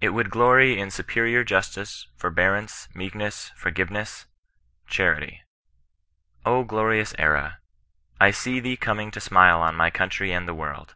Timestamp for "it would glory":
0.00-0.78